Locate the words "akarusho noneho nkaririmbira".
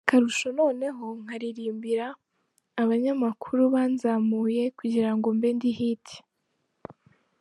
0.05-2.05